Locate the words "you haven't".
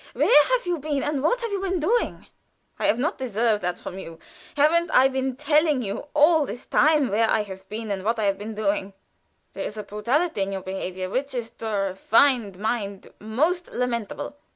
3.99-4.89